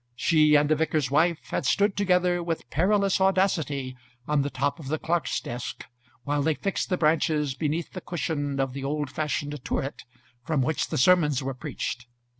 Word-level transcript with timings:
She 0.15 0.55
and 0.55 0.67
the 0.67 0.75
vicar's 0.75 1.11
wife 1.11 1.49
had 1.51 1.63
stood 1.63 1.95
together 1.95 2.41
with 2.41 2.67
perilous 2.71 3.21
audacity 3.21 3.95
on 4.27 4.41
the 4.41 4.49
top 4.49 4.79
of 4.79 4.87
the 4.87 4.97
clerk's 4.97 5.39
desk 5.39 5.85
while 6.23 6.41
they 6.41 6.55
fixed 6.55 6.89
the 6.89 6.97
branches 6.97 7.53
beneath 7.53 7.91
the 7.91 8.01
cushion 8.01 8.59
of 8.59 8.73
the 8.73 8.83
old 8.83 9.11
fashioned 9.11 9.63
turret, 9.63 10.03
from 10.43 10.63
which 10.63 10.87
the 10.87 10.97
sermons 10.97 11.43
were 11.43 11.53
preached. 11.53 12.07